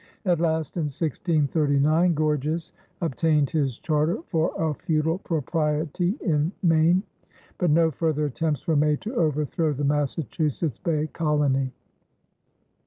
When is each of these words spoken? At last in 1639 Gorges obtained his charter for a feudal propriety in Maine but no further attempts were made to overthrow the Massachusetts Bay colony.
At 0.25 0.39
last 0.39 0.77
in 0.77 0.85
1639 0.85 2.15
Gorges 2.15 2.73
obtained 3.01 3.51
his 3.51 3.77
charter 3.77 4.17
for 4.29 4.51
a 4.57 4.73
feudal 4.73 5.19
propriety 5.19 6.17
in 6.21 6.51
Maine 6.63 7.03
but 7.59 7.69
no 7.69 7.91
further 7.91 8.25
attempts 8.25 8.65
were 8.65 8.75
made 8.75 8.99
to 9.01 9.13
overthrow 9.13 9.73
the 9.73 9.83
Massachusetts 9.83 10.79
Bay 10.79 11.05
colony. 11.13 11.71